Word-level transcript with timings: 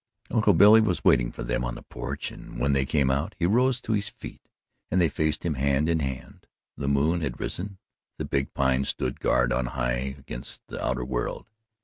Uncle 0.31 0.55
Billy 0.55 0.81
was 0.81 1.03
waiting 1.05 1.31
for 1.31 1.43
them 1.43 1.63
on 1.63 1.75
the 1.75 1.83
porch 1.83 2.31
and 2.31 2.59
when 2.59 2.73
they 2.73 2.87
came 2.87 3.11
out, 3.11 3.35
he 3.37 3.45
rose 3.45 3.79
to 3.79 3.91
his 3.93 4.09
feet 4.09 4.41
and 4.89 4.99
they 4.99 5.07
faced 5.07 5.45
him, 5.45 5.53
hand 5.53 5.87
in 5.87 5.99
hand. 5.99 6.47
The 6.75 6.87
moon 6.87 7.21
had 7.21 7.39
risen. 7.39 7.77
The 8.17 8.25
big 8.25 8.51
Pine 8.55 8.83
stood 8.83 9.19
guard 9.19 9.53
on 9.53 9.67
high 9.77 10.15
against 10.17 10.61
the 10.65 10.83
outer 10.83 11.05
world. 11.05 11.51